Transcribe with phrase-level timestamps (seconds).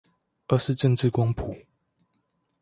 [0.47, 1.67] 而是政治光譜